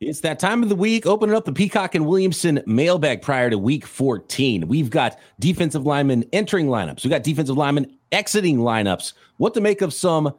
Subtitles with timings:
[0.00, 1.04] It's that time of the week.
[1.04, 4.66] Opening up the Peacock and Williamson mailbag prior to week 14.
[4.66, 7.04] We've got defensive linemen entering lineups.
[7.04, 9.12] We've got defensive linemen exiting lineups.
[9.36, 10.34] What to make of some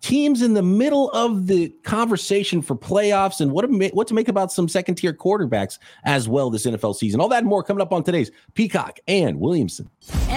[0.00, 4.26] teams in the middle of the conversation for playoffs and what to, what to make
[4.26, 7.20] about some second tier quarterbacks as well this NFL season.
[7.20, 9.88] All that and more coming up on today's Peacock and Williamson.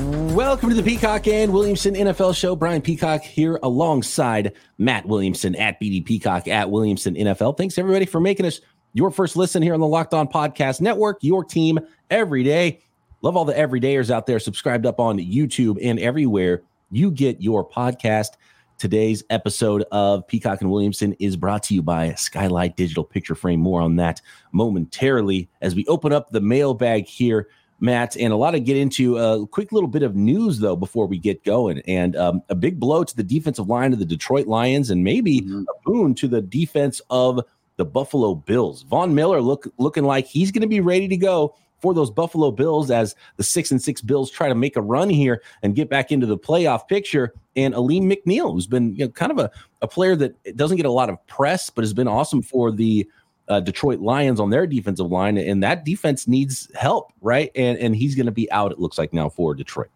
[0.00, 2.56] Welcome to the Peacock and Williamson NFL show.
[2.56, 7.58] Brian Peacock here alongside Matt Williamson at BD Peacock at Williamson NFL.
[7.58, 8.62] Thanks everybody for making us
[8.94, 11.78] your first listen here on the Locked On Podcast Network, your team
[12.08, 12.80] every day.
[13.20, 17.68] Love all the everydayers out there subscribed up on YouTube and everywhere you get your
[17.68, 18.30] podcast.
[18.78, 23.60] Today's episode of Peacock and Williamson is brought to you by Skylight Digital Picture Frame.
[23.60, 27.48] More on that momentarily as we open up the mailbag here,
[27.80, 29.16] Matt, and a lot to get into.
[29.18, 32.78] A quick little bit of news, though, before we get going, and um, a big
[32.78, 35.62] blow to the defensive line of the Detroit Lions, and maybe mm-hmm.
[35.62, 37.40] a boon to the defense of
[37.76, 38.82] the Buffalo Bills.
[38.82, 42.50] Von Miller look looking like he's going to be ready to go for those Buffalo
[42.50, 45.88] Bills as the six and six Bills try to make a run here and get
[45.88, 47.32] back into the playoff picture.
[47.56, 49.50] And Alim McNeill, who's been you know, kind of a,
[49.82, 53.08] a player that doesn't get a lot of press, but has been awesome for the
[53.50, 55.36] uh, Detroit Lions on their defensive line.
[55.36, 57.50] And that defense needs help, right?
[57.54, 59.90] And, and he's going to be out, it looks like now for Detroit.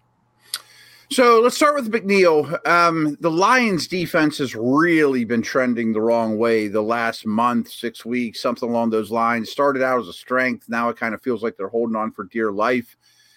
[1.11, 2.67] So let's start with McNeill.
[2.67, 8.05] Um, the Lions defense has really been trending the wrong way the last month, six
[8.05, 9.51] weeks, something along those lines.
[9.51, 10.69] Started out as a strength.
[10.69, 12.97] Now it kind of feels like they're holding on for dear life.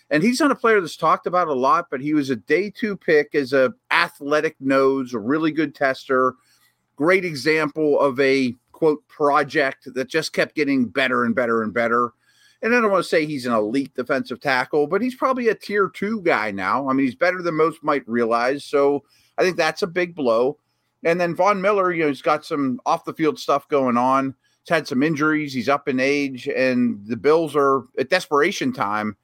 [0.09, 2.71] And he's not a player that's talked about a lot, but he was a day
[2.71, 6.33] two pick as a athletic nose, a really good tester,
[6.95, 12.14] great example of a quote project that just kept getting better and better and better
[12.61, 15.55] and I don't want to say he's an elite defensive tackle, but he's probably a
[15.55, 16.89] tier two guy now.
[16.89, 18.66] I mean, he's better than most might realize.
[18.66, 19.04] So
[19.37, 20.58] I think that's a big blow.
[21.04, 24.33] And then Von Miller, you know, he's got some off the field stuff going on.
[24.64, 25.54] He's had some injuries.
[25.54, 29.16] He's up in age, and the Bills are at desperation time.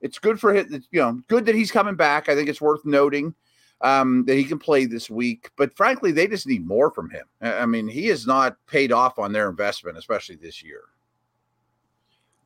[0.00, 2.28] It's good for him, you know, good that he's coming back.
[2.28, 3.34] I think it's worth noting
[3.80, 5.50] um, that he can play this week.
[5.56, 7.26] But frankly, they just need more from him.
[7.40, 10.82] I mean, he has not paid off on their investment, especially this year.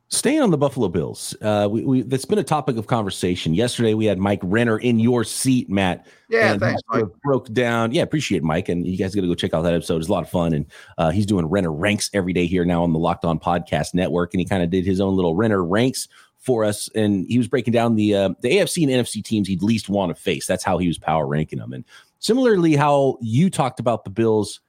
[0.09, 3.55] Staying on the Buffalo Bills, uh, we, we that's been a topic of conversation.
[3.55, 6.05] Yesterday, we had Mike Renner in your seat, Matt.
[6.29, 6.83] Yeah, thanks.
[6.89, 7.05] Mike.
[7.23, 7.91] Broke down.
[7.93, 9.97] Yeah, appreciate Mike, and you guys got to go check out that episode.
[9.97, 10.65] It's a lot of fun, and
[10.99, 14.35] uh, he's doing Renner ranks every day here now on the Locked On Podcast Network,
[14.35, 16.07] and he kind of did his own little Renner ranks
[16.43, 19.63] for us, and he was breaking down the uh, the AFC and NFC teams he'd
[19.63, 20.45] least want to face.
[20.45, 21.85] That's how he was power ranking them, and
[22.19, 24.61] similarly, how you talked about the Bills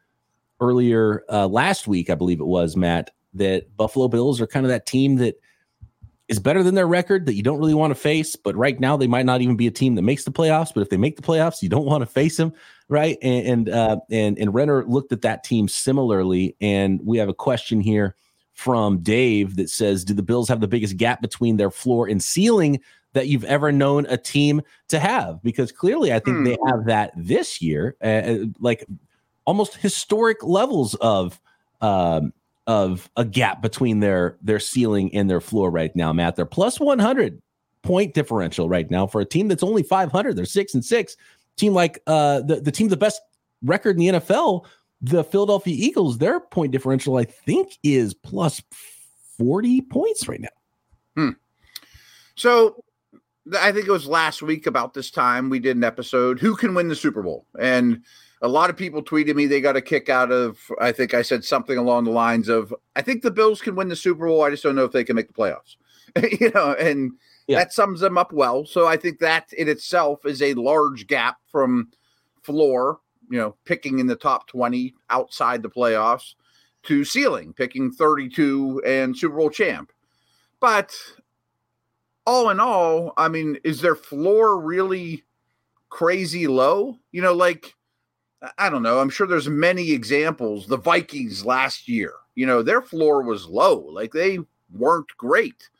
[0.61, 4.71] earlier uh, last week, I believe it was Matt that Buffalo Bills are kind of
[4.71, 5.41] that team that
[6.29, 8.37] is better than their record that you don't really want to face.
[8.37, 10.73] But right now, they might not even be a team that makes the playoffs.
[10.75, 12.53] But if they make the playoffs, you don't want to face them,
[12.89, 13.19] right?
[13.23, 16.57] And and uh, and, and Renner looked at that team similarly.
[16.61, 18.17] And we have a question here
[18.55, 22.23] from Dave that says, "Do the Bills have the biggest gap between their floor and
[22.23, 22.81] ceiling?"
[23.13, 26.45] That you've ever known a team to have, because clearly I think hmm.
[26.45, 28.85] they have that this year, uh, uh, like
[29.45, 31.41] almost historic levels of
[31.81, 32.33] um,
[32.67, 36.37] of a gap between their their ceiling and their floor right now, Matt.
[36.37, 37.41] They're plus 100
[37.83, 40.35] point differential right now for a team that's only 500.
[40.35, 41.17] They're six and six.
[41.57, 43.21] Team like uh, the the team the best
[43.63, 44.65] record in the NFL,
[45.05, 46.19] the Philadelphia Eagles.
[46.19, 48.63] Their point differential, I think, is plus
[49.39, 50.49] 40 points right now.
[51.17, 51.31] Hmm.
[52.37, 52.83] So
[53.59, 56.41] I think it was last week about this time we did an episode.
[56.41, 57.47] Who can win the Super Bowl?
[57.59, 58.03] And
[58.41, 61.23] a lot of people tweeted me they got a kick out of i think i
[61.23, 64.43] said something along the lines of i think the bills can win the super bowl
[64.43, 65.77] i just don't know if they can make the playoffs
[66.41, 67.13] you know and
[67.47, 67.59] yeah.
[67.59, 71.39] that sums them up well so i think that in itself is a large gap
[71.51, 71.89] from
[72.43, 73.01] floor
[73.35, 76.35] you know picking in the top 20 outside the playoffs
[76.85, 79.91] to ceiling picking 32 and super bowl champ
[80.61, 80.95] but
[82.27, 85.25] all in all i mean is their floor really
[85.89, 87.75] crazy low you know like
[88.59, 89.01] I don't know.
[89.01, 90.67] I'm sure there's many examples.
[90.67, 93.79] The Vikings last year, you know, their floor was low.
[93.91, 94.39] Like they
[94.71, 95.71] weren't great,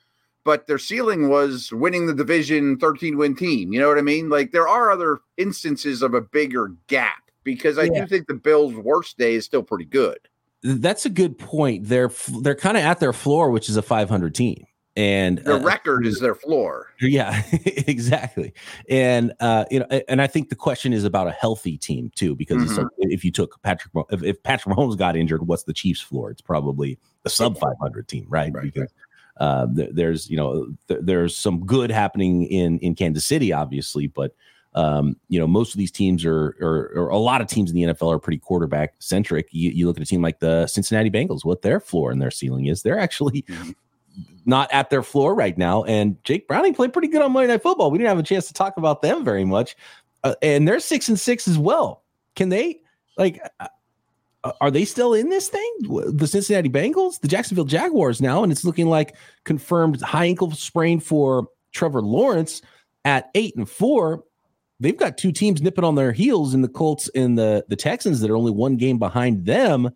[0.45, 3.75] but their ceiling was winning the division 13 win team.
[3.75, 4.31] You know what I mean?
[4.31, 8.01] Like there are other instances of a bigger gap because I yeah.
[8.01, 10.19] do think the Bills' worst day is still pretty good.
[10.63, 11.89] That's a good point.
[11.89, 12.11] They're
[12.41, 14.65] they're kind of at their floor, which is a 500 team.
[14.97, 16.95] and their uh, record is their floor.
[17.01, 18.55] Yeah, exactly.
[18.89, 22.35] And uh, you know, and I think the question is about a healthy team too,
[22.35, 22.87] because mm-hmm.
[22.99, 26.31] if you took Patrick, if, if, Patrick Mahomes got injured, what's the Chiefs' floor?
[26.31, 28.53] It's probably a sub 500 team, right?
[28.53, 28.91] right because right.
[29.37, 34.07] Uh, th- there's you know th- there's some good happening in in Kansas City, obviously,
[34.07, 34.35] but
[34.75, 37.77] um, you know, most of these teams are, or, or a lot of teams in
[37.77, 39.49] the NFL are pretty quarterback centric.
[39.53, 42.31] You, you, look at a team like the Cincinnati Bengals, what their floor and their
[42.31, 42.83] ceiling is.
[42.83, 43.71] They're actually mm-hmm
[44.47, 45.85] not at their floor right now.
[45.85, 47.91] And Jake Browning played pretty good on Monday Night Football.
[47.91, 49.77] We didn't have a chance to talk about them very much,
[50.23, 52.03] uh, and they're six and six as well.
[52.37, 52.81] Can they
[53.17, 53.41] like?
[53.61, 53.69] Uh,
[54.43, 55.71] uh, are they still in this thing?
[55.89, 61.01] The Cincinnati Bengals, the Jacksonville Jaguars now, and it's looking like confirmed high ankle sprain
[61.01, 62.61] for Trevor Lawrence
[63.07, 64.25] at eight and four.
[64.85, 68.21] They've got two teams nipping on their heels in the Colts and the the Texans
[68.21, 69.89] that are only one game behind them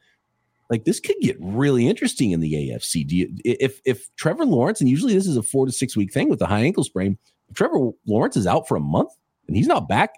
[0.70, 3.06] like this could get really interesting in the AFC.
[3.06, 6.10] Do you if if Trevor Lawrence and usually this is a four to six week
[6.10, 7.18] thing with a high ankle sprain,
[7.52, 9.10] Trevor Lawrence is out for a month
[9.46, 10.14] and he's not back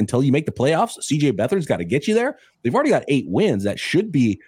[0.00, 2.36] until you make the playoffs, CJ Beathard's got to get you there.
[2.62, 3.62] They've already got eight wins.
[3.62, 4.40] That should be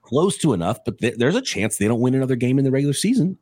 [0.00, 2.70] close to enough, but th- there's a chance they don't win another game in the
[2.70, 3.36] regular season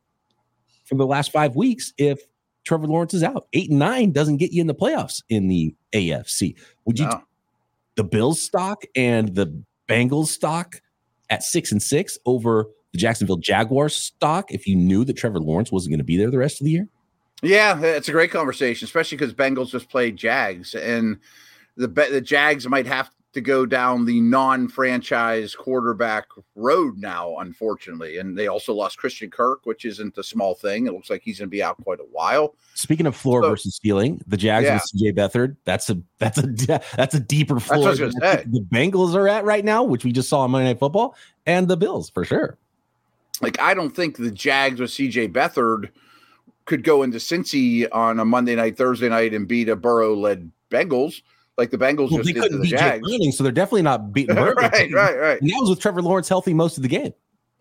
[0.86, 2.20] for the last five weeks if
[2.64, 3.46] Trevor Lawrence is out.
[3.52, 6.56] Eight and nine doesn't get you in the playoffs in the AFC.
[6.84, 7.06] Would you?
[7.06, 7.22] No.
[7.96, 10.80] the Bills stock and the Bengals stock
[11.30, 15.70] at six and six over the Jacksonville Jaguars stock if you knew that Trevor Lawrence
[15.70, 16.88] wasn't going to be there the rest of the year?
[17.42, 21.18] Yeah, it's a great conversation, especially because Bengals just played Jags, and
[21.76, 28.18] the the Jags might have to go down the non-franchise quarterback road now, unfortunately.
[28.18, 30.86] And they also lost Christian Kirk, which isn't a small thing.
[30.86, 32.54] It looks like he's going to be out quite a while.
[32.74, 34.72] Speaking of floor so, versus ceiling, the Jags yeah.
[34.72, 36.46] and CJ Beathard, that's a that's a
[36.96, 37.94] that's a deeper floor.
[37.94, 41.16] the Bengals are at right now, which we just saw on Monday Night Football,
[41.46, 42.56] and the Bills for sure.
[43.40, 45.90] Like I don't think the Jags with CJ Beathard
[46.66, 51.20] could go into Cincy on a Monday night, Thursday night, and beat a Burrow-led Bengals
[51.56, 53.06] like the Bengals well, just they did couldn't the beat Jags.
[53.06, 55.40] Browning, so they're definitely not beating right, right, right.
[55.40, 57.12] And that was with Trevor Lawrence healthy most of the game.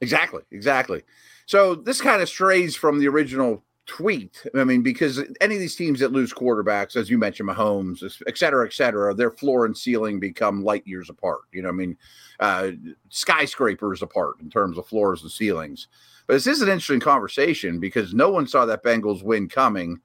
[0.01, 1.03] Exactly, exactly.
[1.45, 4.45] So this kind of strays from the original tweet.
[4.55, 8.37] I mean, because any of these teams that lose quarterbacks, as you mentioned, Mahomes, et
[8.37, 11.41] cetera, et cetera, their floor and ceiling become light years apart.
[11.51, 11.97] You know, I mean,
[12.39, 12.71] uh,
[13.09, 15.87] skyscrapers apart in terms of floors and ceilings.
[16.27, 19.99] But this is an interesting conversation because no one saw that Bengals win coming.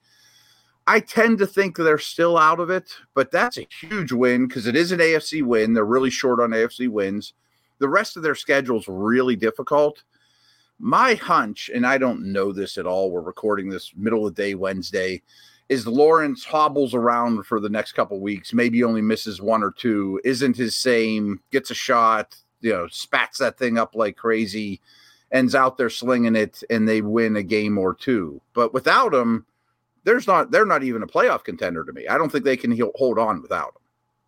[0.88, 4.66] I tend to think they're still out of it, but that's a huge win because
[4.66, 5.74] it is an AFC win.
[5.74, 7.34] They're really short on AFC wins.
[7.78, 10.02] The rest of their schedule is really difficult.
[10.78, 14.42] My hunch, and I don't know this at all, we're recording this middle of the
[14.42, 15.20] day Wednesday,
[15.68, 20.18] is Lawrence hobbles around for the next couple weeks, maybe only misses one or two,
[20.24, 24.80] isn't his same, gets a shot, you know, spats that thing up like crazy,
[25.32, 28.40] ends out there slinging it, and they win a game or two.
[28.54, 29.44] But without him,
[30.08, 32.08] there's not they're not even a playoff contender to me.
[32.08, 33.82] I don't think they can hold on without them.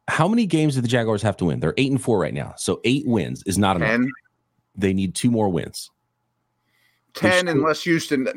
[0.09, 1.61] How many games do the Jaguars have to win?
[1.61, 4.03] They're eight and four right now, so eight wins is not Ten.
[4.03, 4.11] enough.
[4.77, 5.91] They need two more wins.
[7.15, 8.29] Ten, unless Houston.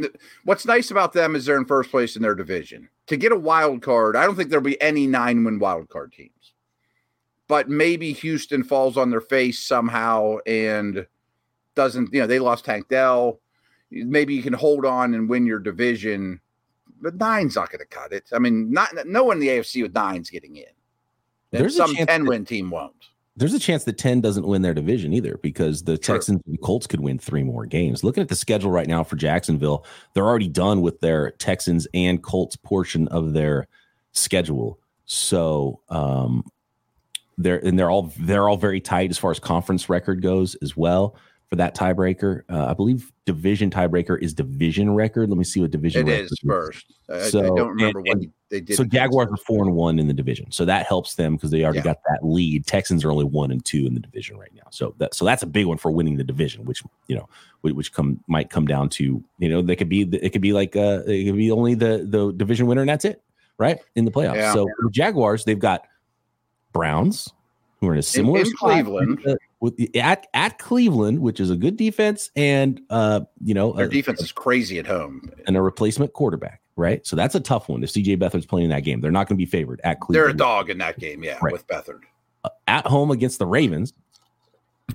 [0.45, 2.89] What's nice about them is they're in first place in their division.
[3.07, 6.13] To get a wild card, I don't think there'll be any nine win wild card
[6.13, 6.53] teams.
[7.49, 11.05] But maybe Houston falls on their face somehow and
[11.75, 12.13] doesn't.
[12.13, 13.41] You know, they lost Tank Dell.
[13.91, 16.39] Maybe you can hold on and win your division
[17.03, 18.29] but nine's not going to cut it.
[18.33, 20.63] I mean, not no one in the AFC with nine's getting in.
[21.51, 22.95] And there's some ten win team won't.
[23.35, 26.15] There's a chance that ten doesn't win their division either because the sure.
[26.15, 28.03] Texans and Colts could win three more games.
[28.03, 32.23] Looking at the schedule right now for Jacksonville, they're already done with their Texans and
[32.23, 33.67] Colts portion of their
[34.13, 34.79] schedule.
[35.05, 36.45] So um,
[37.37, 40.77] they're and they're all they're all very tight as far as conference record goes as
[40.77, 41.15] well
[41.53, 42.41] for that tiebreaker.
[42.49, 45.29] Uh, I believe division tiebreaker is division record.
[45.29, 46.91] Let me see what division it is first.
[47.07, 48.75] I, so, I don't remember and, what they did.
[48.75, 51.63] So Jaguars are four and one in the division, so that helps them because they
[51.63, 51.83] already yeah.
[51.83, 52.65] got that lead.
[52.65, 55.43] Texans are only one and two in the division right now, so that so that's
[55.43, 57.29] a big one for winning the division, which you know
[57.61, 60.75] which come might come down to you know they could be it could be like
[60.75, 63.21] uh it could be only the the division winner and that's it
[63.59, 64.37] right in the playoffs.
[64.37, 64.53] Yeah.
[64.53, 65.85] So Jaguars they've got
[66.71, 67.29] Browns
[67.79, 71.55] who are in a similar in, in Cleveland with at at Cleveland, which is a
[71.55, 75.61] good defense, and uh, you know their a, defense is crazy at home, and a
[75.61, 77.07] replacement quarterback, right?
[77.07, 77.81] So that's a tough one.
[77.81, 80.21] If CJ Beathard's playing in that game, they're not going to be favored at Cleveland.
[80.21, 81.53] They're a dog in that game, yeah, right.
[81.53, 82.01] with Beathard.
[82.43, 83.93] Uh, at home against the Ravens,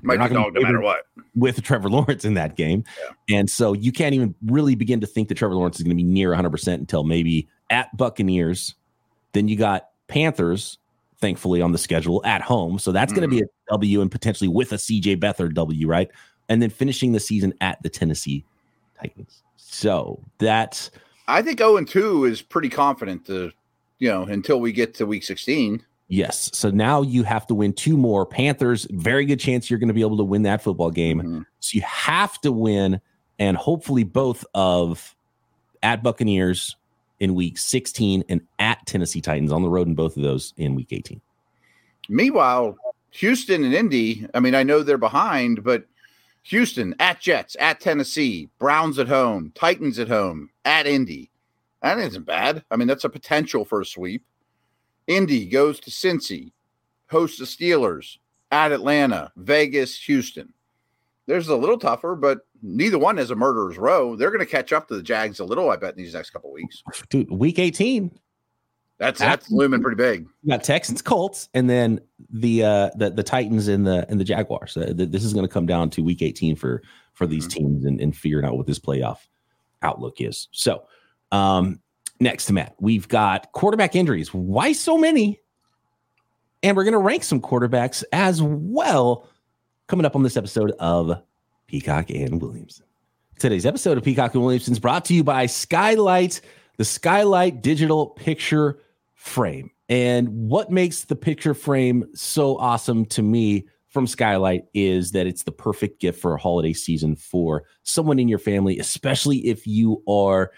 [0.03, 1.07] might be dog no matter what.
[1.35, 3.39] With Trevor Lawrence in that game, yeah.
[3.39, 6.03] and so you can't even really begin to think that Trevor Lawrence is going to
[6.03, 8.75] be near 100 percent until maybe at Buccaneers.
[9.33, 10.77] Then you got Panthers
[11.21, 12.79] thankfully, on the schedule at home.
[12.79, 13.17] So that's mm.
[13.17, 16.11] going to be a W and potentially with a CJ Beathard W, right?
[16.49, 18.45] And then finishing the season at the Tennessee
[19.01, 19.43] Titans.
[19.57, 20.91] So that's
[21.29, 23.53] I think 0 and 2 is pretty confident to,
[23.99, 25.85] you know, until we get to week 16.
[26.09, 26.51] Yes.
[26.55, 28.25] So now you have to win two more.
[28.25, 31.21] Panthers, very good chance you're going to be able to win that football game.
[31.21, 31.47] Mhm.
[31.61, 33.03] So you have to win,
[33.39, 35.15] and hopefully both of
[35.83, 36.77] at Buccaneers
[37.21, 40.75] in week 16 and at Tennessee Titans on the road in both of those in
[40.75, 41.21] week 18.
[42.09, 42.77] Meanwhile,
[43.11, 45.85] Houston and Indy, I mean, I know they're behind, but
[46.45, 51.31] Houston at Jets, at Tennessee, Browns at home, Titans at home, at Indy.
[51.83, 52.65] That isn't bad.
[52.71, 54.25] I mean, that's a potential for a sweep.
[55.07, 56.53] Indy goes to Cincy,
[57.09, 58.19] hosts the Steelers,
[58.51, 60.53] at Atlanta, Vegas, Houston.
[61.27, 64.17] There's a little tougher, but neither one is a murderer's row.
[64.17, 66.31] They're going to catch up to the Jags a little, I bet, in these next
[66.31, 66.83] couple weeks.
[67.11, 68.11] Dude, week 18,
[68.99, 70.27] That's that's looming pretty big.
[70.43, 72.01] you got Texans, Colts, and then
[72.31, 74.77] the uh the, the Titans and the and the Jaguars.
[74.77, 76.83] Uh, th- this is going to come down to week 18 for
[77.15, 79.19] for these teams and, and figuring out what this playoff
[79.83, 80.49] outlook is.
[80.51, 80.85] So
[81.31, 81.81] um
[82.21, 84.35] next to Matt, we've got quarterback injuries.
[84.35, 85.41] Why so many?
[86.65, 89.29] And we're going to rank some quarterbacks as well
[89.87, 91.23] coming up on this episode of
[91.69, 92.87] Peacock and Williamson.
[93.39, 96.41] Today's episode of Peacock and Williamson is brought to you by Skylight,
[96.79, 98.81] the Skylight digital picture
[99.15, 99.71] frame.
[99.89, 105.45] And what makes the picture frame so awesome to me from Skylight is that it's
[105.45, 110.03] the perfect gift for a holiday season for someone in your family, especially if you
[110.09, 110.51] are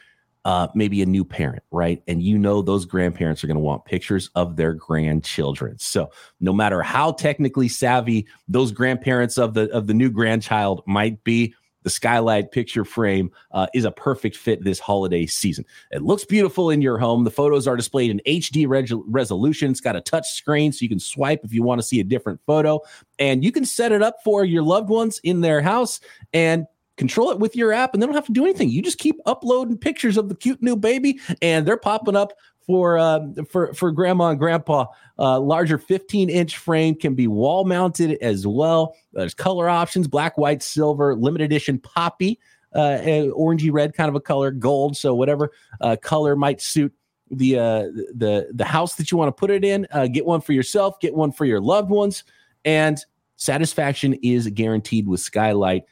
[0.45, 2.03] uh, maybe a new parent, right?
[2.09, 5.79] And you know those grandparents are going to want pictures of their grandchildren.
[5.79, 11.23] So no matter how technically savvy those grandparents of the of the new grandchild might
[11.25, 15.65] be, the Skylight picture frame uh, is a perfect fit this holiday season.
[15.91, 17.25] It looks beautiful in your home.
[17.25, 18.67] The photos are displayed in HD
[19.07, 19.71] resolution.
[19.71, 22.05] It's got a touch screen so you can swipe if you want to see a
[22.05, 22.81] different photo.
[23.19, 26.01] And you can set it up for your loved ones in their house
[26.33, 26.67] and
[27.01, 28.69] control it with your app and they don't have to do anything.
[28.69, 32.35] You just keep uploading pictures of the cute new baby and they're popping up
[32.67, 34.85] for uh, for for grandma and grandpa.
[35.19, 38.95] Uh, larger 15 inch frame can be wall mounted as well.
[39.15, 42.39] There's color options: black, white, silver, limited edition poppy,
[42.75, 42.99] uh,
[43.35, 44.95] orangey red kind of a color, gold.
[44.95, 46.93] So whatever uh, color might suit
[47.31, 47.83] the uh,
[48.15, 49.87] the the house that you want to put it in.
[49.91, 51.01] Uh, get one for yourself.
[51.01, 52.25] Get one for your loved ones,
[52.67, 53.03] and
[53.37, 55.85] satisfaction is guaranteed with Skylight.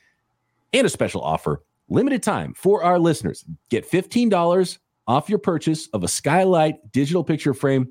[0.73, 3.45] And a special offer, limited time for our listeners.
[3.71, 7.89] Get fifteen dollars off your purchase of a Skylight digital picture frame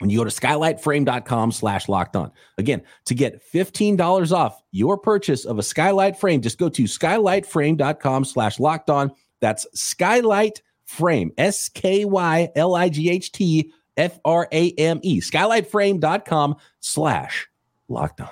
[0.00, 2.30] when you go to skylightframe.com slash locked on.
[2.58, 8.24] Again, to get $15 off your purchase of a Skylight frame, just go to skylightframe.com
[8.24, 9.12] slash locked on.
[9.40, 15.00] That's Skylight Frame, S K Y L I G H T F R A M
[15.02, 17.48] E, skylightframe.com slash
[17.88, 18.28] locked on.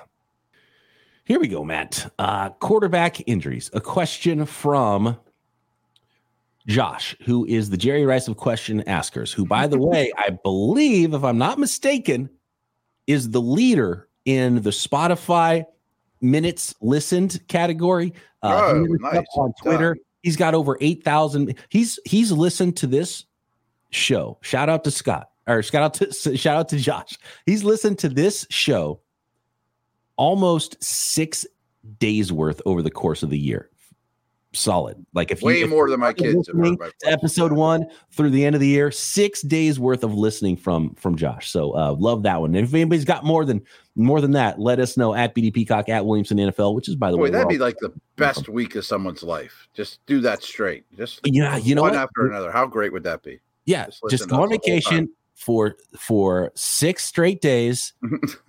[1.25, 2.11] Here we go, Matt.
[2.19, 3.69] Uh, quarterback injuries.
[3.73, 5.17] A question from
[6.67, 11.13] Josh, who is the Jerry Rice of question askers, who, by the way, I believe,
[11.13, 12.29] if I'm not mistaken,
[13.07, 15.65] is the leader in the Spotify
[16.21, 18.13] minutes listened category.
[18.41, 19.25] Uh, Oh, nice.
[19.35, 19.97] on Twitter.
[20.23, 21.55] He's got over eight thousand.
[21.69, 23.25] He's he's listened to this
[23.91, 24.39] show.
[24.41, 27.17] Shout out to Scott or shout out to shout out to Josh.
[27.45, 29.01] He's listened to this show
[30.17, 31.45] almost six
[31.99, 33.69] days worth over the course of the year.
[34.53, 35.05] Solid.
[35.13, 37.51] Like if Way you, if more than my kids have heard listening my to episode
[37.51, 41.49] one through the end of the year, six days worth of listening from from Josh.
[41.51, 42.55] So uh, love that one.
[42.55, 43.61] And if anybody's got more than
[43.95, 47.11] more than that, let us know at BD Peacock at Williamson NFL, which is by
[47.11, 49.67] the Boy, way, that'd be like the best week of someone's life.
[49.73, 50.85] Just do that straight.
[50.95, 51.99] Just yeah, you know one what?
[51.99, 52.49] after another.
[52.49, 53.41] How great would that be?
[53.65, 57.91] Yeah, Just just, go on us the whole vacation for for six straight days.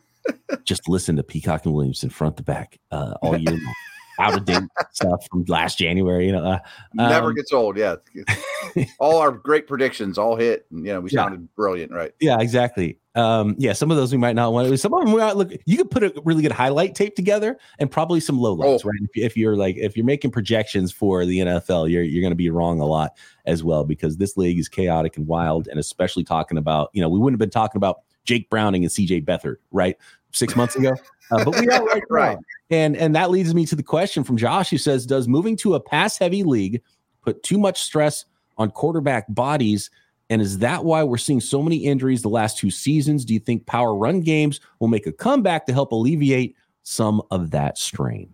[0.65, 3.75] just listen to Peacock and Williamson front to back uh, all year long.
[4.19, 6.25] Out of date stuff from last January.
[6.25, 6.59] You know, uh,
[6.95, 7.77] Never um, gets old.
[7.77, 7.97] Yeah.
[8.99, 10.65] all our great predictions all hit.
[10.71, 11.21] And, you know, we Yeah.
[11.21, 12.13] sounded brilliant, right?
[12.19, 12.99] Yeah, exactly.
[13.15, 14.79] Um, yeah, some of those we might not want.
[14.81, 15.53] Some of them we might look.
[15.67, 18.89] You could put a really good highlight tape together, and probably some low lights, Oh.
[18.89, 19.01] right?
[19.15, 22.37] If, if you're like, if you're making projections for the NFL, you're you're going to
[22.37, 23.13] be wrong a lot
[23.45, 27.09] as well because this league is chaotic and wild, and especially talking about, you know,
[27.11, 29.23] we wouldn't have been talking about Jake Browning and C.J.
[29.23, 29.97] Beathard, right,
[30.33, 30.93] six months ago,
[31.31, 32.39] uh, but we are right, Right.
[32.71, 35.75] And and that leads me to the question from Josh, who says, "Does moving to
[35.75, 36.83] a pass-heavy league
[37.23, 38.25] put too much stress
[38.59, 39.91] on quarterback bodies?"
[40.29, 43.25] And is that why we're seeing so many injuries the last two seasons?
[43.25, 47.53] Do you think power run games will make a comeback to help alleviate some of
[47.53, 48.33] that strain?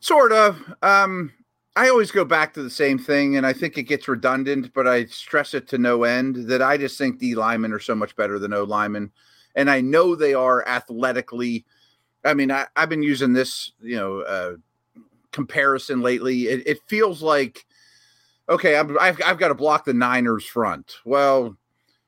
[0.00, 0.62] Sort of.
[0.82, 1.32] Um,
[1.76, 4.86] I always go back to the same thing, and I think it gets redundant, but
[4.86, 8.16] I stress it to no end that I just think D linemen are so much
[8.16, 9.10] better than O linemen.
[9.54, 11.64] And I know they are athletically.
[12.24, 14.52] I mean, I, I've been using this, you know, uh,
[15.32, 16.42] comparison lately.
[16.42, 17.64] It, it feels like
[18.48, 20.96] okay, I'm, I've I've got to block the Niners front.
[21.04, 21.56] Well,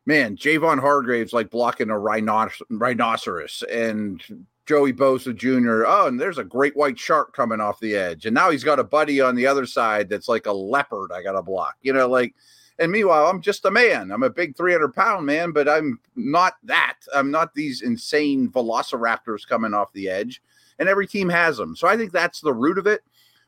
[0.07, 4.23] man, Javon Hargrave's like blocking a rhinoc- rhinoceros, and
[4.67, 5.85] Joey Bosa Jr.
[5.87, 8.79] Oh, and there's a great white shark coming off the edge, and now he's got
[8.79, 11.13] a buddy on the other side that's like a leopard.
[11.13, 11.77] I got to block.
[11.83, 12.35] You know, like.
[12.83, 14.11] And meanwhile, I'm just a man.
[14.11, 16.97] I'm a big 300 pound man, but I'm not that.
[17.15, 20.43] I'm not these insane velociraptors coming off the edge.
[20.81, 21.77] And every team has them.
[21.77, 23.03] So I think that's the root of it.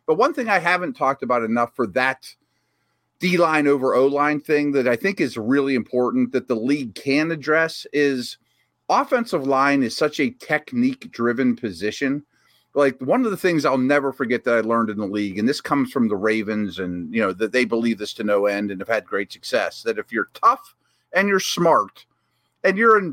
[0.07, 2.33] But one thing I haven't talked about enough for that
[3.19, 6.95] D line over O line thing that I think is really important that the league
[6.95, 8.39] can address is
[8.89, 12.25] offensive line is such a technique driven position.
[12.75, 15.49] Like one of the things I'll never forget that I learned in the league, and
[15.49, 18.71] this comes from the Ravens, and you know that they believe this to no end
[18.71, 19.83] and have had great success.
[19.83, 20.75] That if you're tough
[21.13, 22.05] and you're smart
[22.65, 23.13] and you're a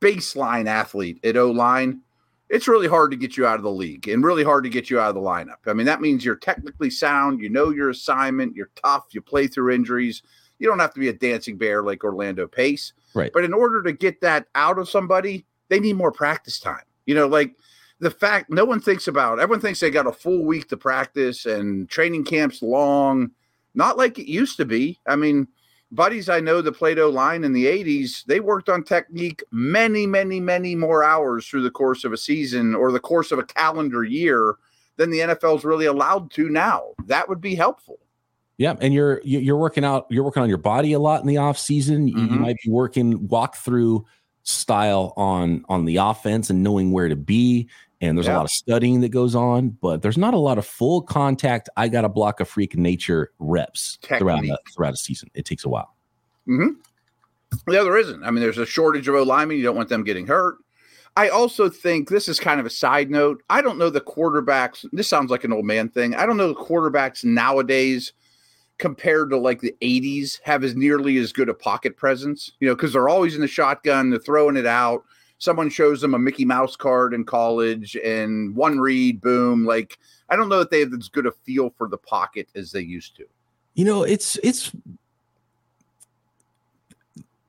[0.00, 2.02] baseline athlete at O line,
[2.50, 4.90] it's really hard to get you out of the league and really hard to get
[4.90, 5.58] you out of the lineup.
[5.66, 9.46] I mean, that means you're technically sound, you know your assignment, you're tough, you play
[9.46, 10.22] through injuries.
[10.58, 12.92] You don't have to be a dancing bear like Orlando Pace.
[13.14, 13.30] Right.
[13.32, 16.82] But in order to get that out of somebody, they need more practice time.
[17.06, 17.54] You know, like
[18.00, 21.46] the fact no one thinks about, everyone thinks they got a full week to practice
[21.46, 23.30] and training camps long,
[23.74, 24.98] not like it used to be.
[25.06, 25.46] I mean,
[25.92, 30.06] buddies I know that played O line in the 80s, they worked on technique many,
[30.06, 33.44] many, many more hours through the course of a season or the course of a
[33.44, 34.56] calendar year
[34.96, 36.84] than the NFL is really allowed to now.
[37.06, 37.98] That would be helpful.
[38.56, 40.06] Yeah, and you're you're working out.
[40.10, 42.08] You're working on your body a lot in the off season.
[42.08, 42.34] You, mm-hmm.
[42.34, 44.04] you might be working walk through
[44.42, 47.70] style on on the offense and knowing where to be.
[48.00, 48.34] And there's yeah.
[48.34, 51.68] a lot of studying that goes on, but there's not a lot of full contact.
[51.76, 55.30] I got to block a freak nature reps throughout a, throughout a season.
[55.34, 55.94] It takes a while.
[56.48, 57.72] Mm-hmm.
[57.72, 58.24] Yeah, there isn't.
[58.24, 59.58] I mean, there's a shortage of O linemen.
[59.58, 60.58] You don't want them getting hurt.
[61.16, 63.42] I also think this is kind of a side note.
[63.50, 64.86] I don't know the quarterbacks.
[64.92, 66.14] This sounds like an old man thing.
[66.14, 68.12] I don't know the quarterbacks nowadays
[68.78, 72.74] compared to like the 80s have as nearly as good a pocket presence, you know,
[72.74, 75.04] because they're always in the shotgun, they're throwing it out
[75.40, 79.64] someone shows them a Mickey Mouse card in college and one read, boom.
[79.64, 79.98] Like,
[80.28, 82.82] I don't know that they have as good a feel for the pocket as they
[82.82, 83.24] used to.
[83.74, 84.70] You know, it's, it's,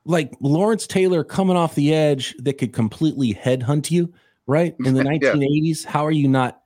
[0.05, 4.11] like Lawrence Taylor coming off the edge that could completely headhunt you,
[4.47, 4.75] right?
[4.83, 5.91] In the 1980s, yeah.
[5.91, 6.63] how are you not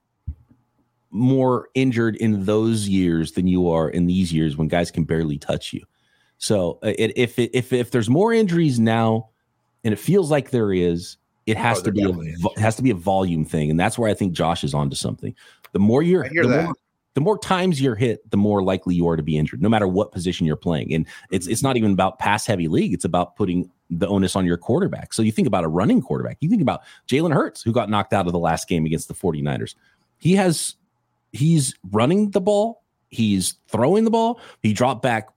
[1.11, 5.38] more injured in those years than you are in these years when guys can barely
[5.38, 5.83] touch you?
[6.38, 9.29] So uh, it, if it, if if there's more injuries now,
[9.86, 11.15] and it feels like there is.
[11.45, 14.00] It has oh, to be a it has to be a volume thing, and that's
[14.00, 15.36] where I think Josh is onto something.
[15.74, 16.74] The more you're, the more,
[17.13, 19.88] the more times you're hit, the more likely you are to be injured, no matter
[19.88, 20.91] what position you're playing.
[20.91, 24.43] And it's it's not even about pass heavy league; it's about putting the onus on
[24.43, 25.13] your quarterback.
[25.13, 26.38] So you think about a running quarterback.
[26.39, 29.13] You think about Jalen Hurts, who got knocked out of the last game against the
[29.13, 29.76] 49ers.
[30.17, 30.76] He has
[31.32, 35.30] he's running the ball, he's throwing the ball, he dropped back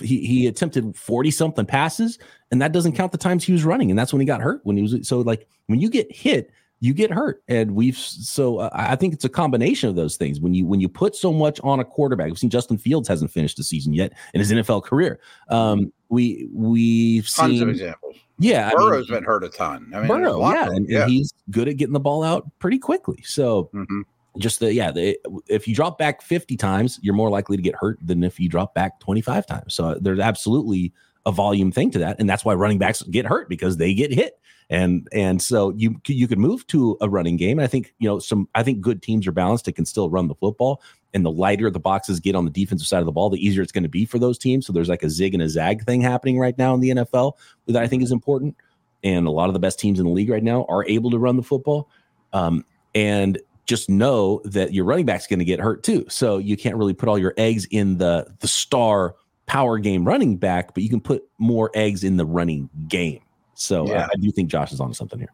[0.00, 2.18] he, he attempted 40 something passes
[2.50, 4.60] and that doesn't count the times he was running and that's when he got hurt
[4.64, 8.58] when he was so like when you get hit you get hurt and we've so
[8.58, 10.40] uh, i think it's a combination of those things.
[10.40, 13.30] When you when you put so much on a quarterback we've seen justin fields hasn't
[13.30, 15.20] finished the season yet in his nfl career.
[15.48, 18.16] Um we we've Tons seen of examples.
[18.38, 19.92] Yeah burrow's I mean, been hurt a ton.
[19.94, 21.02] I mean burrow yeah and, yeah.
[21.02, 24.02] and, he's good at getting the ball out pretty quickly so mm-hmm
[24.38, 27.74] just the yeah the, if you drop back 50 times you're more likely to get
[27.74, 29.74] hurt than if you drop back 25 times.
[29.74, 30.92] So there's absolutely
[31.26, 34.12] a volume thing to that and that's why running backs get hurt because they get
[34.12, 34.38] hit.
[34.70, 38.06] And and so you you could move to a running game and i think you
[38.06, 40.82] know some i think good teams are balanced it can still run the football
[41.14, 43.62] and the lighter the boxes get on the defensive side of the ball the easier
[43.62, 44.66] it's going to be for those teams.
[44.66, 47.32] So there's like a zig and a zag thing happening right now in the nfl
[47.66, 48.56] that i think is important
[49.04, 51.18] and a lot of the best teams in the league right now are able to
[51.18, 51.88] run the football.
[52.32, 56.06] Um, and just know that your running back's going to get hurt too.
[56.08, 59.14] So you can't really put all your eggs in the the star
[59.46, 63.20] power game running back, but you can put more eggs in the running game.
[63.54, 64.04] So uh, yeah.
[64.04, 65.32] I, I do think Josh is on something here.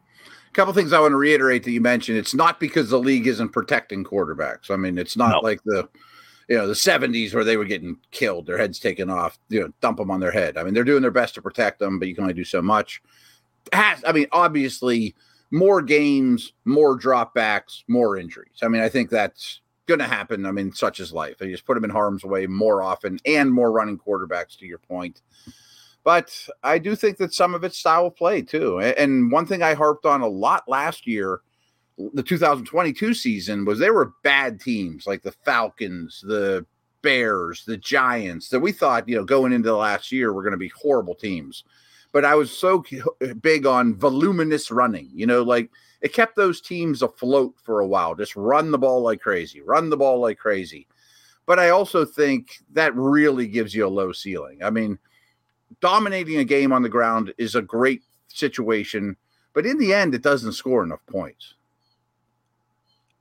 [0.49, 2.17] A couple things I want to reiterate that you mentioned.
[2.17, 4.69] It's not because the league isn't protecting quarterbacks.
[4.69, 5.39] I mean, it's not no.
[5.39, 5.87] like the
[6.49, 9.71] you know the 70s where they were getting killed, their heads taken off, you know,
[9.79, 10.57] dump them on their head.
[10.57, 12.61] I mean, they're doing their best to protect them, but you can only do so
[12.61, 13.01] much.
[13.71, 15.15] Has I mean, obviously
[15.51, 18.59] more games, more dropbacks, more injuries.
[18.61, 20.45] I mean, I think that's going to happen.
[20.45, 21.37] I mean, such is life.
[21.37, 24.79] They just put them in harm's way more often and more running quarterbacks, to your
[24.79, 25.21] point.
[26.03, 28.79] But I do think that some of it's style of play, too.
[28.79, 31.41] And one thing I harped on a lot last year,
[32.13, 36.65] the 2022 season, was there were bad teams like the Falcons, the
[37.01, 40.51] Bears, the Giants that we thought, you know, going into the last year were going
[40.51, 41.63] to be horrible teams
[42.15, 42.81] but I was so
[43.41, 45.09] big on voluminous running.
[45.13, 48.15] You know, like it kept those teams afloat for a while.
[48.15, 50.87] Just run the ball like crazy, run the ball like crazy.
[51.45, 54.63] But I also think that really gives you a low ceiling.
[54.63, 54.97] I mean,
[55.81, 59.17] dominating a game on the ground is a great situation,
[59.51, 61.55] but in the end, it doesn't score enough points.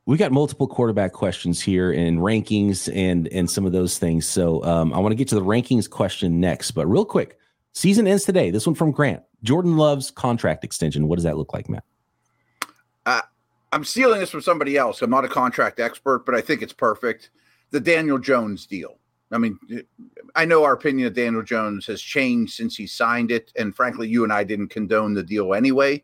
[0.06, 4.24] We got multiple quarterback questions here and rankings and and some of those things.
[4.24, 7.40] So um, I want to get to the rankings question next, but real quick,
[7.74, 8.50] season ends today.
[8.50, 9.22] This one from Grant.
[9.42, 11.06] Jordan Love's contract extension.
[11.06, 11.84] What does that look like, Matt?
[13.04, 13.20] Uh,
[13.72, 15.02] I'm stealing this from somebody else.
[15.02, 17.30] I'm not a contract expert, but I think it's perfect.
[17.70, 18.98] The Daniel Jones deal.
[19.32, 19.58] I mean,
[20.36, 23.52] I know our opinion of Daniel Jones has changed since he signed it.
[23.56, 26.02] And frankly, you and I didn't condone the deal anyway.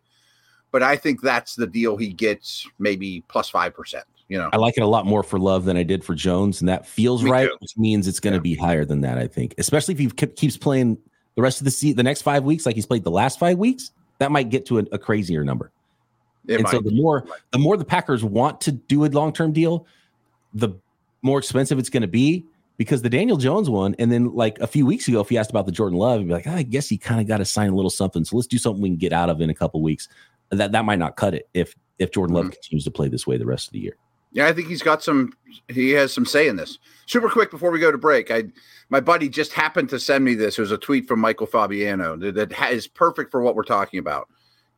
[0.72, 4.02] But I think that's the deal he gets, maybe plus 5%.
[4.28, 6.61] You know, I like it a lot more for Love than I did for Jones.
[6.61, 7.56] And that feels Me right, too.
[7.61, 8.54] which means it's going to yeah.
[8.54, 10.98] be higher than that, I think, especially if he keeps playing
[11.37, 13.59] the rest of the season, the next five weeks, like he's played the last five
[13.59, 13.93] weeks.
[14.19, 15.73] That might get to a, a crazier number.
[16.47, 16.71] It and might.
[16.71, 19.87] so the more the more the Packers want to do a long term deal,
[20.55, 20.71] the
[21.23, 22.45] more expensive it's going to be
[22.77, 25.51] because the Daniel Jones one, and then like a few weeks ago, if you asked
[25.51, 27.45] about the Jordan Love, you'd be like, oh, I guess he kind of got to
[27.45, 28.25] sign a little something.
[28.25, 30.09] So let's do something we can get out of in a couple weeks.
[30.51, 32.53] That that might not cut it if if Jordan Love mm-hmm.
[32.53, 33.97] continues to play this way the rest of the year.
[34.33, 35.33] Yeah, I think he's got some.
[35.69, 36.79] He has some say in this.
[37.07, 38.45] Super quick before we go to break, I
[38.88, 40.59] my buddy just happened to send me this.
[40.59, 44.29] It was a tweet from Michael Fabiano that, is perfect for what we're talking about.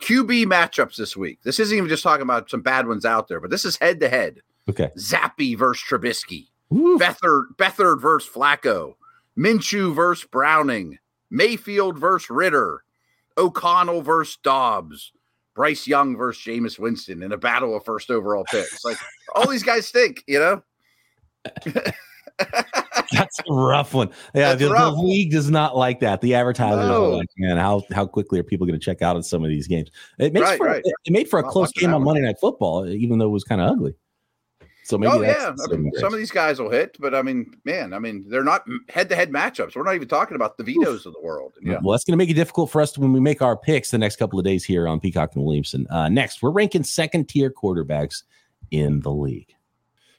[0.00, 1.38] QB matchups this week.
[1.42, 4.00] This isn't even just talking about some bad ones out there, but this is head
[4.00, 4.40] to head.
[4.68, 4.90] Okay.
[4.98, 6.48] Zappe versus Trubisky.
[6.70, 8.94] Bethard Beathard versus Flacco.
[9.38, 10.98] Minshew versus Browning.
[11.30, 12.84] Mayfield versus Ridder.
[13.38, 15.12] O'Connell versus Dobbs.
[15.54, 18.84] Bryce Young versus Jameis Winston in a battle of first overall picks.
[18.84, 18.98] Like
[19.34, 20.62] all these guys stink, you know?
[23.12, 24.10] That's a rough one.
[24.34, 26.20] Yeah, the, the, league does not like that.
[26.20, 27.04] The advertisers no.
[27.04, 29.50] are like, man, how how quickly are people going to check out on some of
[29.50, 29.90] these games?
[30.18, 30.82] It makes right, for right.
[30.84, 33.60] it made for a close game on Monday Night Football, even though it was kind
[33.60, 33.94] of ugly.
[34.92, 37.54] So maybe oh yeah, I mean, some of these guys will hit, but I mean,
[37.64, 39.74] man, I mean, they're not head-to-head matchups.
[39.74, 41.54] We're not even talking about the vetoes of the world.
[41.62, 41.78] Yeah.
[41.82, 43.96] Well, that's going to make it difficult for us when we make our picks the
[43.96, 45.86] next couple of days here on Peacock and Williamson.
[45.88, 48.24] Uh, next, we're ranking second-tier quarterbacks
[48.70, 49.54] in the league.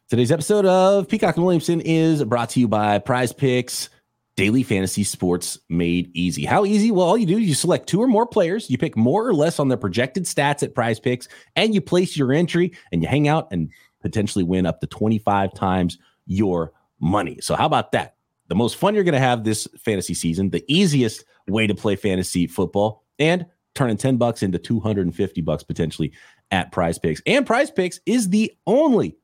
[0.10, 3.90] Today's episode of Peacock and Williamson is brought to you by Prize Picks.
[4.36, 6.46] Daily fantasy sports made easy.
[6.46, 6.90] How easy?
[6.90, 9.36] Well, all you do is you select two or more players, you pick more or
[9.36, 13.08] less on their projected stats at prize picks, and you place your entry and you
[13.08, 13.70] hang out and
[14.04, 17.40] potentially win up to 25 times your money.
[17.42, 18.16] So, how about that?
[18.50, 21.96] The most fun you're going to have this fantasy season, the easiest way to play
[21.96, 26.14] fantasy football, and turning 10 bucks into 250 bucks potentially
[26.52, 27.22] at prize picks.
[27.26, 29.18] And prize picks is the only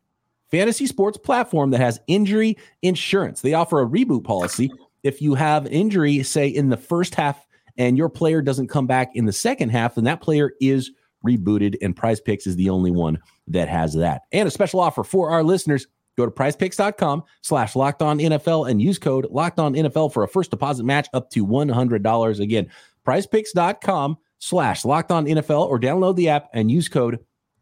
[0.49, 3.41] fantasy sports platform that has injury insurance.
[3.41, 4.71] They offer a reboot policy.
[5.03, 7.45] If you have an injury, say in the first half,
[7.77, 10.91] and your player doesn't come back in the second half, then that player is
[11.25, 14.23] rebooted, and Prize Picks is the only one that has that.
[14.31, 15.87] And a special offer for our listeners.
[16.17, 20.27] Go to prizepicks.com slash locked on NFL and use code locked on NFL for a
[20.27, 22.39] first deposit match up to $100.
[22.41, 22.69] Again,
[23.07, 27.19] prizepicks.com slash locked on NFL or download the app and use code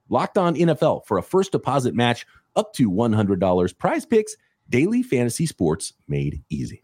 [0.09, 3.77] locked on NFL for a first deposit match up to $100.
[3.77, 4.35] Prize Picks,
[4.69, 6.83] daily fantasy sports made easy.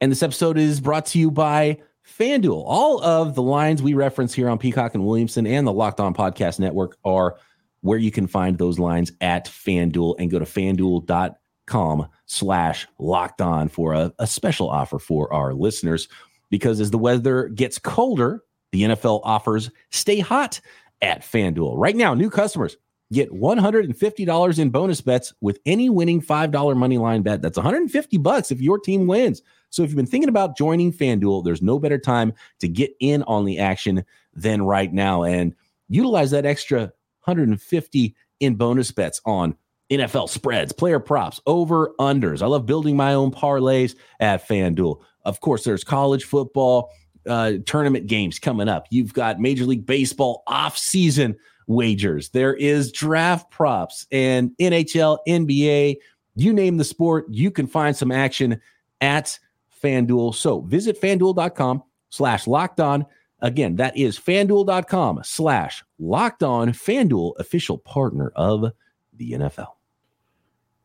[0.00, 2.64] And this episode is brought to you by FanDuel.
[2.66, 6.14] All of the lines we reference here on Peacock and Williamson and the Locked On
[6.14, 7.36] Podcast Network are
[7.80, 13.68] where you can find those lines at FanDuel and go to fanduel.com slash locked on
[13.68, 16.08] for a, a special offer for our listeners.
[16.50, 18.42] Because as the weather gets colder,
[18.72, 20.60] the NFL offers stay hot
[21.02, 21.74] at FanDuel.
[21.76, 22.76] Right now, new customers
[23.12, 27.42] get $150 in bonus bets with any winning $5 money line bet.
[27.42, 29.42] That's 150 bucks if your team wins.
[29.70, 33.22] So if you've been thinking about joining FanDuel, there's no better time to get in
[33.24, 34.04] on the action
[34.34, 35.54] than right now and
[35.88, 36.80] utilize that extra
[37.24, 39.54] 150 in bonus bets on
[39.90, 42.42] NFL spreads, player props, over unders.
[42.42, 45.00] I love building my own parlays at FanDuel.
[45.24, 46.90] Of course, there's college football
[47.26, 48.86] uh, tournament games coming up.
[48.90, 52.30] You've got Major League Baseball off-season wagers.
[52.30, 55.96] There is draft props and NHL, NBA,
[56.34, 58.60] you name the sport, you can find some action
[59.00, 59.38] at
[59.80, 60.34] FanDuel.
[60.34, 63.06] So visit fanduel.com slash locked on.
[63.40, 66.72] Again, that is fanduel.com slash locked on.
[66.72, 68.72] FanDuel, official partner of
[69.14, 69.74] the NFL.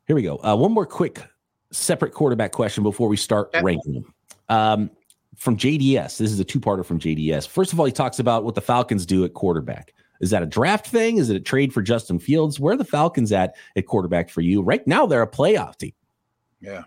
[0.06, 0.38] Here we go.
[0.44, 1.22] Uh, one more quick
[1.72, 4.14] separate quarterback question before we start ranking them.
[4.50, 4.92] Um,
[5.36, 7.48] from JDS, this is a two parter from JDS.
[7.48, 9.94] First of all, he talks about what the Falcons do at quarterback.
[10.22, 11.18] Is that a draft thing?
[11.18, 12.60] Is it a trade for Justin Fields?
[12.60, 14.62] Where are the Falcons at at quarterback for you?
[14.62, 15.94] Right now, they're a playoff team.
[16.62, 16.84] Yeah.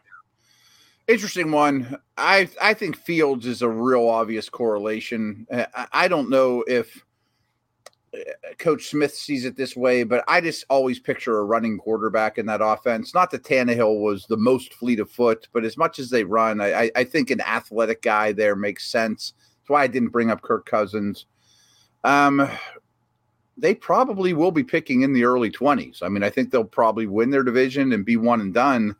[1.09, 1.99] Interesting one.
[2.17, 5.47] I I think Fields is a real obvious correlation.
[5.53, 7.05] I, I don't know if
[8.13, 8.19] uh,
[8.59, 12.47] Coach Smith sees it this way, but I just always picture a running quarterback in
[12.47, 13.15] that offense.
[13.15, 16.61] Not that Tannehill was the most fleet of foot, but as much as they run,
[16.61, 19.35] I, I think an athletic guy there makes sense.
[19.39, 21.27] That's why I didn't bring up Kirk Cousins.
[22.03, 22.49] Um,
[23.57, 26.03] they probably will be picking in the early 20s.
[26.03, 28.97] I mean, I think they'll probably win their division and be one and done.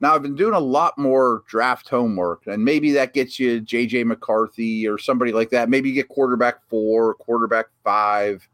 [0.00, 4.06] Now, I've been doing a lot more draft homework, and maybe that gets you JJ
[4.06, 5.68] McCarthy or somebody like that.
[5.68, 8.48] Maybe you get quarterback four, quarterback five,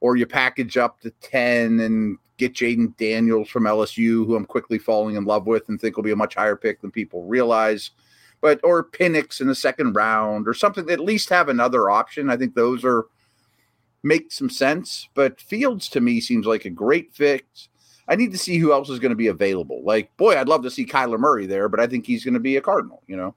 [0.00, 4.78] or you package up to 10 and get Jayden Daniels from LSU, who I'm quickly
[4.78, 7.92] falling in love with and think will be a much higher pick than people realize.
[8.40, 12.30] But, or Penix in the second round or something, at least have another option.
[12.30, 13.06] I think those are
[14.02, 15.08] make some sense.
[15.14, 17.68] But Fields to me seems like a great fix.
[18.08, 19.82] I need to see who else is going to be available.
[19.84, 22.40] Like, boy, I'd love to see Kyler Murray there, but I think he's going to
[22.40, 23.34] be a Cardinal, you know?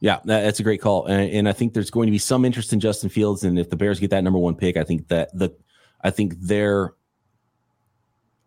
[0.00, 2.72] Yeah, that's a great call, and, and, I think there's going to be some interest
[2.72, 3.44] in Justin Fields.
[3.44, 5.54] And if the Bears get that number one pick, I think that the,
[6.00, 6.94] I think their,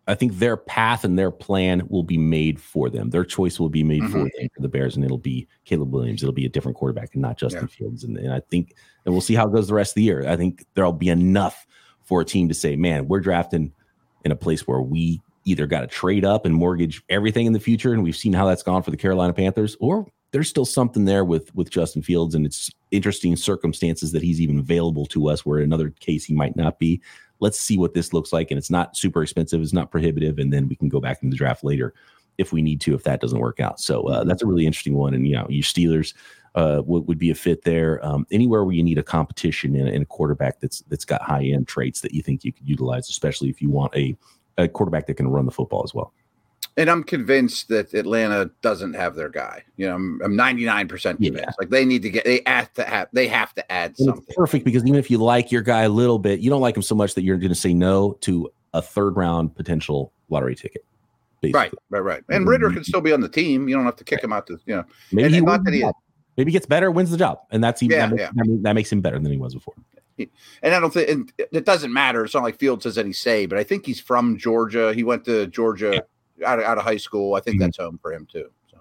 [0.06, 3.08] I think their path and their plan will be made for them.
[3.08, 4.12] Their choice will be made mm-hmm.
[4.12, 6.22] for them for the Bears, and it'll be Caleb Williams.
[6.22, 7.74] It'll be a different quarterback and not Justin yeah.
[7.74, 8.04] Fields.
[8.04, 8.74] And, and I think,
[9.06, 10.28] and we'll see how it goes the rest of the year.
[10.28, 11.66] I think there'll be enough
[12.04, 13.72] for a team to say, man, we're drafting
[14.26, 17.60] in a place where we either got to trade up and mortgage everything in the
[17.60, 21.06] future, and we've seen how that's gone for the Carolina Panthers, or there's still something
[21.06, 25.46] there with with Justin Fields, and it's interesting circumstances that he's even available to us,
[25.46, 27.00] where in another case he might not be.
[27.38, 30.52] Let's see what this looks like, and it's not super expensive, it's not prohibitive, and
[30.52, 31.94] then we can go back in the draft later
[32.38, 33.80] if we need to if that doesn't work out.
[33.80, 36.12] So uh, that's a really interesting one, and you know your Steelers
[36.56, 38.04] uh, would, would be a fit there.
[38.04, 41.44] Um, anywhere where you need a competition in, in a quarterback that's that's got high
[41.44, 44.16] end traits that you think you could utilize, especially if you want a,
[44.58, 46.12] a quarterback that can run the football as well.
[46.78, 49.64] And I'm convinced that Atlanta doesn't have their guy.
[49.76, 51.38] You know, I'm, I'm 99% convinced.
[51.38, 51.50] Yeah.
[51.58, 54.34] Like they need to get, they have to have, they have to add and something.
[54.36, 56.82] perfect because even if you like your guy a little bit, you don't like him
[56.82, 60.84] so much that you're going to say no to a third round potential lottery ticket.
[61.40, 61.58] Basically.
[61.58, 62.22] Right, right, right.
[62.28, 63.68] And Ridder can still be on the team.
[63.68, 64.24] You don't have to kick right.
[64.24, 64.84] him out to, you know.
[65.12, 65.84] Maybe and, he, not that he,
[66.36, 68.56] maybe gets better, wins the job, and that's even yeah, that, makes, yeah.
[68.62, 69.74] that, makes him better than he was before.
[70.62, 72.24] And I don't think and it doesn't matter.
[72.24, 74.94] It's not like Fields has any say, but I think he's from Georgia.
[74.94, 76.02] He went to Georgia
[76.38, 76.52] yeah.
[76.52, 77.34] out, of, out of high school.
[77.34, 77.64] I think mm-hmm.
[77.64, 78.50] that's home for him too.
[78.70, 78.78] So.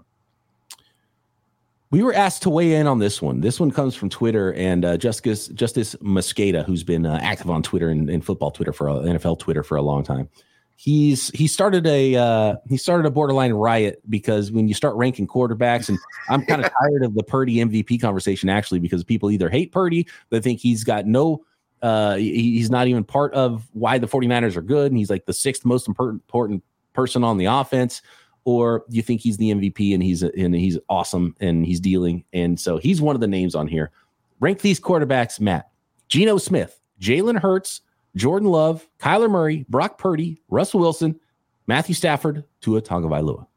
[1.91, 3.41] We were asked to weigh in on this one.
[3.41, 7.63] This one comes from Twitter, and uh, Justice Justice Mosqueda, who's been uh, active on
[7.63, 10.29] Twitter and, and football Twitter for uh, NFL Twitter for a long time
[10.75, 15.27] he's he started a uh, he started a borderline riot because when you start ranking
[15.27, 15.97] quarterbacks and
[16.29, 20.07] I'm kind of tired of the Purdy MVP conversation actually because people either hate Purdy
[20.29, 21.45] they think he's got no
[21.81, 25.33] uh, he's not even part of why the 49ers are good and he's like the
[25.33, 28.01] sixth most important person on the offense
[28.45, 32.23] or you think he's the MVP and he's and he's awesome and he's dealing.
[32.31, 33.91] And so he's one of the names on here.
[34.39, 35.69] Rank these quarterbacks Matt.
[36.07, 37.81] Geno Smith Jalen Hurts
[38.15, 41.19] Jordan Love, Kyler Murray, Brock Purdy, Russell Wilson,
[41.67, 43.47] Matthew Stafford, Tua Tagovailoa.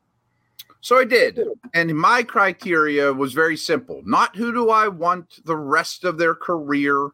[0.81, 1.41] So I did.
[1.75, 4.03] And my criteria was very simple.
[4.05, 7.11] Not who do I want the rest of their career.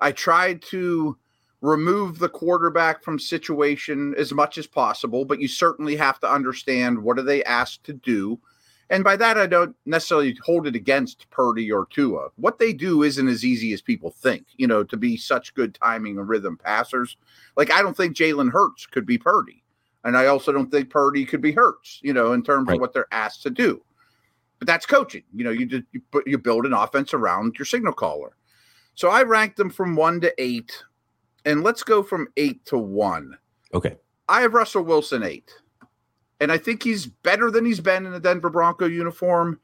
[0.00, 1.16] I tried to
[1.60, 7.02] remove the quarterback from situation as much as possible, but you certainly have to understand
[7.02, 8.38] what are they asked to do
[8.90, 12.28] and by that, I don't necessarily hold it against Purdy or Tua.
[12.36, 15.74] What they do isn't as easy as people think, you know, to be such good
[15.74, 17.16] timing and rhythm passers.
[17.56, 19.62] Like, I don't think Jalen Hurts could be Purdy.
[20.04, 22.76] And I also don't think Purdy could be Hurts, you know, in terms right.
[22.76, 23.82] of what they're asked to do.
[24.58, 25.24] But that's coaching.
[25.34, 28.36] You know, you, just, you, you build an offense around your signal caller.
[28.94, 30.82] So I ranked them from one to eight.
[31.44, 33.36] And let's go from eight to one.
[33.72, 33.96] Okay.
[34.28, 35.52] I have Russell Wilson eight
[36.40, 39.60] and I think he's better than he's been in the Denver Bronco uniform.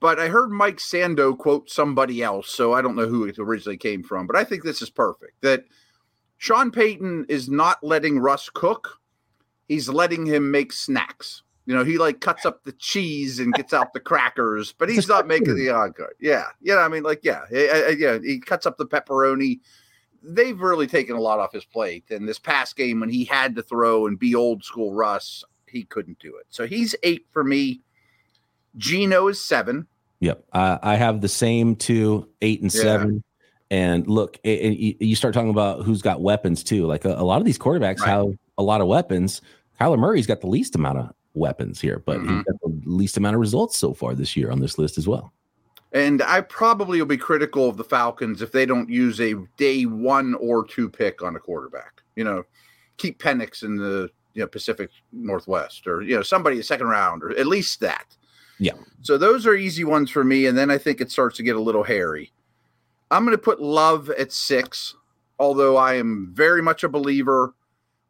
[0.00, 3.76] But I heard Mike Sando quote somebody else, so I don't know who it originally
[3.76, 5.40] came from, but I think this is perfect.
[5.40, 5.64] That
[6.36, 9.00] Sean Payton is not letting Russ cook;
[9.66, 11.42] he's letting him make snacks.
[11.66, 15.06] You know, he like cuts up the cheese and gets out the crackers, but he's
[15.06, 16.14] not making the encore.
[16.18, 16.78] Yeah, yeah.
[16.78, 18.18] I mean, like, yeah, yeah.
[18.22, 19.60] He cuts up the pepperoni.
[20.22, 22.04] They've really taken a lot off his plate.
[22.10, 25.84] And this past game, when he had to throw and be old school Russ, he
[25.84, 26.46] couldn't do it.
[26.50, 27.80] So he's eight for me.
[28.76, 29.86] Geno is seven.
[30.20, 30.44] Yep.
[30.52, 32.82] Uh, I have the same two, eight and yeah.
[32.82, 33.24] seven.
[33.70, 36.86] And look, it, it, you start talking about who's got weapons too.
[36.86, 38.08] Like a, a lot of these quarterbacks right.
[38.08, 38.26] have
[38.56, 39.42] a lot of weapons.
[39.80, 42.36] Kyler Murray's got the least amount of weapons here, but mm-hmm.
[42.36, 45.06] he's got the least amount of results so far this year on this list as
[45.06, 45.32] well.
[45.92, 49.84] And I probably will be critical of the Falcons if they don't use a day
[49.84, 52.02] one or two pick on a quarterback.
[52.16, 52.44] You know,
[52.98, 57.22] keep Penix in the you know Pacific Northwest or you know somebody a second round
[57.22, 58.16] or at least that.
[58.58, 58.72] Yeah.
[59.02, 60.46] So those are easy ones for me.
[60.46, 62.32] And then I think it starts to get a little hairy.
[63.10, 64.94] I'm going to put Love at six,
[65.38, 67.54] although I am very much a believer,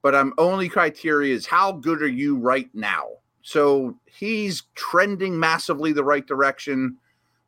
[0.03, 3.05] but I'm only criteria is how good are you right now?
[3.43, 6.97] So he's trending massively the right direction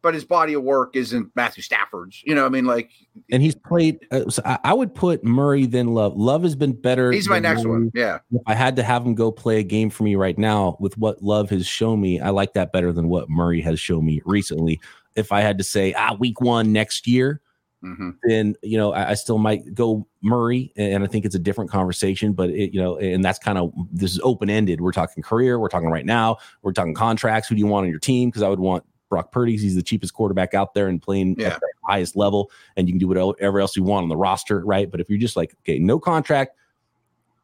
[0.03, 2.23] but his body of work isn't Matthew Stafford's.
[2.25, 2.91] You know, I mean, like,
[3.31, 3.99] and he's played.
[4.11, 6.17] Uh, so I, I, would put Murray then Love.
[6.17, 7.13] Love has been better.
[7.13, 7.73] He's my next Murray.
[7.73, 7.91] one.
[7.95, 8.19] Yeah.
[8.33, 10.97] If I had to have him go play a game for me right now with
[10.97, 14.23] what Love has shown me, I like that better than what Murray has shown me
[14.25, 14.81] recently.
[15.17, 17.41] If I had to say, ah, week one next year,
[17.85, 18.11] mm-hmm.
[18.23, 21.71] then you know I, I, still might go Murray, and I think it's a different
[21.71, 22.33] conversation.
[22.33, 24.81] But it, you know, and that's kind of this is open ended.
[24.81, 27.49] We're talking career, we're talking right now, we're talking contracts.
[27.49, 28.31] Who do you want on your team?
[28.31, 29.59] Because I would want Brock Purdy.
[29.59, 31.49] He's the cheapest quarterback out there and playing yeah.
[31.49, 34.61] at the highest level, and you can do whatever else you want on the roster,
[34.65, 34.91] right?
[34.91, 36.57] But if you're just like, okay, no contract,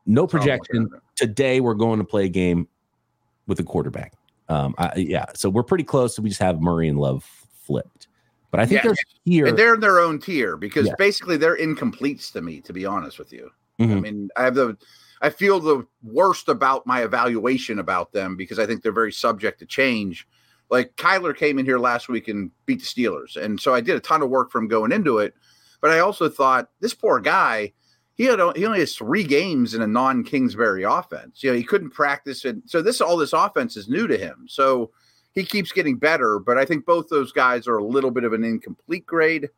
[0.06, 2.68] no projection, today we're going to play a game
[3.46, 4.14] with a quarterback.
[4.48, 6.16] Um, I, yeah, so we're pretty close.
[6.16, 7.24] So we just have Murray and Love
[7.64, 8.08] flipped.
[8.50, 8.92] But I think yeah.
[9.24, 9.46] here.
[9.46, 10.94] And they're in their own tier because yeah.
[10.96, 13.50] basically they're incompletes to me, to be honest with you.
[13.80, 13.92] Mm-hmm.
[13.92, 14.78] I mean, I have the
[15.20, 19.58] I feel the worst about my evaluation about them because I think they're very subject
[19.60, 20.28] to change.
[20.70, 23.36] Like Kyler came in here last week and beat the Steelers.
[23.36, 25.34] And so I did a ton of work from going into it.
[25.80, 27.72] But I also thought this poor guy,
[28.14, 31.42] he had he only has three games in a non Kingsbury offense.
[31.42, 34.46] You know, he couldn't practice and so this all this offense is new to him.
[34.48, 34.90] So
[35.34, 38.32] he keeps getting better, but I think both those guys are a little bit of
[38.32, 39.50] an incomplete grade.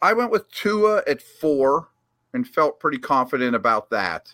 [0.00, 1.88] I went with Tua at four
[2.32, 4.32] and felt pretty confident about that.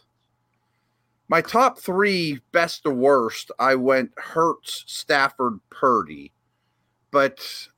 [1.33, 6.31] My top three, best to worst, I went Hurts, Stafford, Purdy,
[7.11, 7.69] but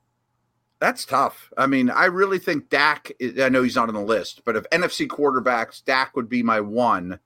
[0.79, 1.53] that's tough.
[1.57, 3.13] I mean, I really think Dak.
[3.41, 6.59] I know he's not on the list, but if NFC quarterbacks, Dak would be my
[6.59, 7.17] one,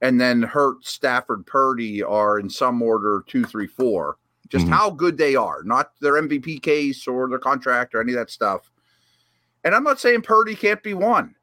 [0.00, 4.16] and then Hurts, Stafford, Purdy are in some order two, three, four.
[4.48, 4.74] Just mm-hmm.
[4.74, 8.30] how good they are, not their MVP case or their contract or any of that
[8.30, 8.72] stuff.
[9.62, 11.36] And I'm not saying Purdy can't be one.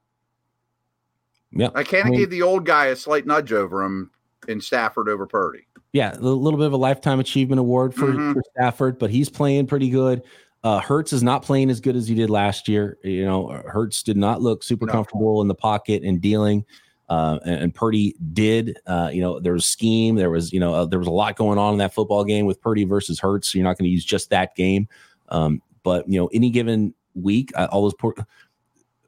[1.54, 4.12] Yeah, I can't I mean, give the old guy a slight nudge over him
[4.48, 5.68] in Stafford over Purdy.
[5.94, 8.34] Yeah, a little bit of a lifetime achievement award for, mm-hmm.
[8.34, 10.24] for Stafford, but he's playing pretty good.
[10.64, 12.98] Uh, Hurts is not playing as good as he did last year.
[13.04, 14.92] You know, Hurts did not look super no.
[14.92, 16.66] comfortable in the pocket and dealing.
[17.10, 18.78] Uh, and, and, Purdy did.
[18.86, 20.16] Uh, you know, there was scheme.
[20.16, 22.46] There was, you know, uh, there was a lot going on in that football game
[22.46, 23.50] with Purdy versus Hurts.
[23.50, 24.90] So you're not going to use just that game.
[25.30, 27.94] Um, but you know, any given week, all those.
[27.94, 28.16] Por-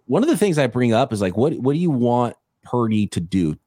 [0.06, 3.06] One of the things I bring up is like, what what do you want Purdy
[3.08, 3.58] to do?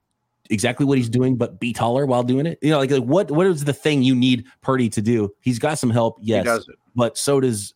[0.52, 2.58] Exactly what he's doing, but be taller while doing it?
[2.62, 5.34] You know, like, like what what is the thing you need Purdy to do?
[5.40, 7.74] He's got some help, yes, but so does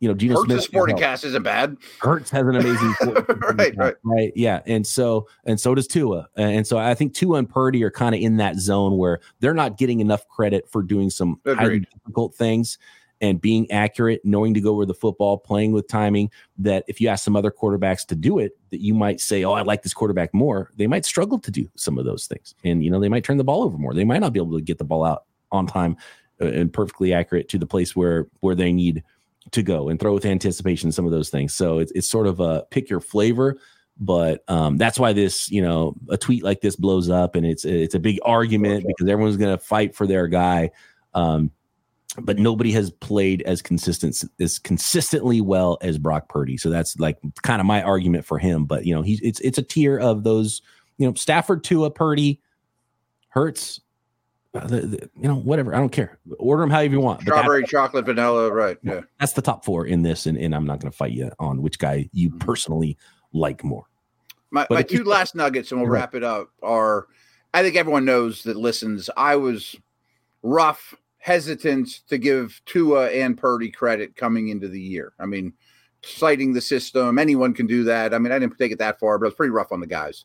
[0.00, 0.64] you know Geno Hurts Smith.
[0.64, 1.76] Sporting cast isn't bad.
[2.00, 2.94] Hurts has an amazing
[3.54, 7.38] right, right, right, yeah, and so and so does Tua, and so I think Tua
[7.38, 10.82] and Purdy are kind of in that zone where they're not getting enough credit for
[10.82, 12.78] doing some highly difficult things
[13.22, 16.30] and being accurate, knowing to go where the football, playing with timing.
[16.58, 19.52] That if you ask some other quarterbacks to do it, that you might say, "Oh,
[19.52, 22.84] I like this quarterback more." They might struggle to do some of those things, and
[22.84, 23.94] you know they might turn the ball over more.
[23.94, 25.96] They might not be able to get the ball out on time
[26.40, 29.04] uh, and perfectly accurate to the place where where they need
[29.52, 30.92] to go and throw with anticipation.
[30.92, 31.54] Some of those things.
[31.54, 33.56] So it's it's sort of a pick your flavor
[34.00, 37.66] but um, that's why this you know a tweet like this blows up and it's
[37.66, 40.70] it's a big argument because everyone's going to fight for their guy
[41.12, 41.50] um,
[42.20, 46.56] but nobody has played as consistent as consistently well as Brock Purdy.
[46.56, 48.64] So that's like kind of my argument for him.
[48.64, 50.62] But you know, he's it's it's a tier of those,
[50.98, 52.40] you know, Stafford to a Purdy,
[53.28, 53.80] Hurts,
[54.54, 55.74] uh, the, the, you know, whatever.
[55.74, 56.18] I don't care.
[56.38, 57.22] Order them however you want.
[57.22, 58.76] Strawberry, chocolate, vanilla, right?
[58.82, 61.30] Yeah, that's the top four in this, and, and I'm not going to fight you
[61.38, 62.38] on which guy you mm-hmm.
[62.38, 62.98] personally
[63.32, 63.84] like more.
[64.50, 66.50] My my two last nuggets, and we'll wrap it up.
[66.62, 67.06] Are
[67.54, 69.08] I think everyone knows that listens.
[69.16, 69.74] I was
[70.42, 75.12] rough hesitant to give Tua and Purdy credit coming into the year.
[75.20, 75.52] I mean,
[76.02, 78.12] citing the system, anyone can do that.
[78.12, 80.24] I mean, I didn't take it that far, but it's pretty rough on the guys.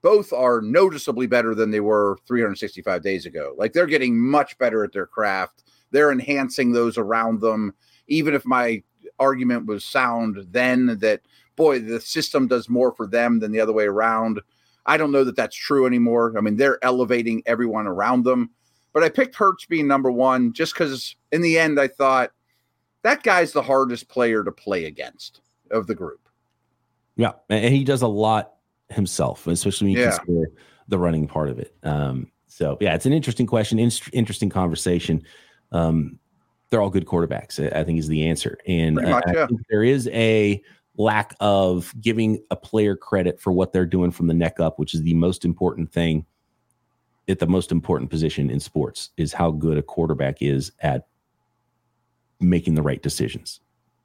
[0.00, 3.56] Both are noticeably better than they were 365 days ago.
[3.58, 5.64] Like they're getting much better at their craft.
[5.90, 7.74] They're enhancing those around them.
[8.06, 8.84] Even if my
[9.18, 11.22] argument was sound then that,
[11.56, 14.40] boy, the system does more for them than the other way around.
[14.86, 16.32] I don't know that that's true anymore.
[16.38, 18.50] I mean, they're elevating everyone around them.
[18.98, 22.32] But I picked Hurts being number one just because in the end I thought
[23.02, 25.40] that guy's the hardest player to play against
[25.70, 26.28] of the group.
[27.14, 28.54] Yeah, and he does a lot
[28.88, 30.16] himself, especially when you yeah.
[30.16, 30.50] consider
[30.88, 31.76] the running part of it.
[31.84, 35.22] Um, so yeah, it's an interesting question, in- interesting conversation.
[35.70, 36.18] Um,
[36.68, 37.60] they're all good quarterbacks.
[37.72, 39.46] I think is the answer, and much, yeah.
[39.70, 40.60] there is a
[40.96, 44.92] lack of giving a player credit for what they're doing from the neck up, which
[44.92, 46.26] is the most important thing
[47.28, 51.06] at the most important position in sports is how good a quarterback is at
[52.40, 53.60] making the right decisions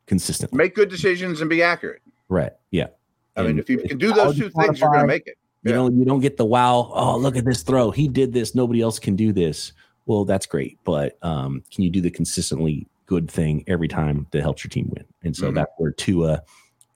[0.05, 0.57] consistently.
[0.57, 2.01] Make good decisions and be accurate.
[2.30, 2.51] Right.
[2.71, 2.88] Yeah.
[3.36, 5.38] I mean, if you can do those two things, you're going to make it.
[5.63, 6.91] You know, you don't get the wow.
[6.93, 7.89] Oh, look at this throw.
[7.89, 8.53] He did this.
[8.53, 9.71] Nobody else can do this.
[10.05, 14.41] Well, that's great, but um, can you do the consistently good thing every time that
[14.41, 15.05] helps your team win?
[15.24, 15.55] And so Mhm.
[15.55, 16.43] that's where Tua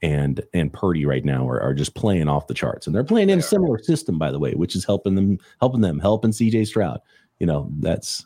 [0.01, 3.29] and and Purdy right now are, are just playing off the charts, and they're playing
[3.29, 6.67] in a similar system, by the way, which is helping them, helping them, helping CJ
[6.67, 6.99] Stroud.
[7.39, 8.25] You know, that's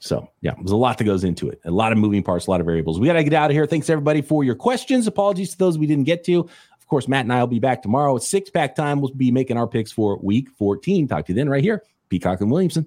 [0.00, 0.54] so yeah.
[0.56, 2.66] There's a lot that goes into it, a lot of moving parts, a lot of
[2.66, 2.98] variables.
[2.98, 3.66] We got to get out of here.
[3.66, 5.06] Thanks everybody for your questions.
[5.06, 6.40] Apologies to those we didn't get to.
[6.40, 9.00] Of course, Matt and I will be back tomorrow at six pack time.
[9.00, 11.08] We'll be making our picks for week 14.
[11.08, 11.82] Talk to you then, right here.
[12.08, 12.86] Peacock and Williamson.